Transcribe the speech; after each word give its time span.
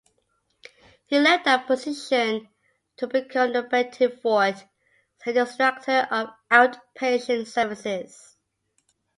He 1.05 1.19
left 1.19 1.45
that 1.45 1.67
position 1.67 2.49
to 2.97 3.05
become 3.05 3.53
the 3.53 3.61
Betty 3.61 4.07
Ford 4.07 4.55
Center's 5.23 5.55
director 5.55 6.07
of 6.09 6.29
outpatient 6.49 7.45
services. 7.45 8.35